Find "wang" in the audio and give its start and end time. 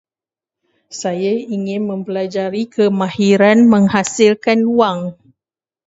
4.77-4.99